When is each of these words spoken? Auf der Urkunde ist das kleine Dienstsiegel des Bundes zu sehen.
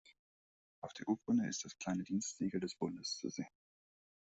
Auf 0.81 0.93
der 0.93 1.07
Urkunde 1.07 1.47
ist 1.47 1.63
das 1.63 1.77
kleine 1.77 2.01
Dienstsiegel 2.01 2.59
des 2.59 2.73
Bundes 2.73 3.17
zu 3.19 3.29
sehen. 3.29 3.45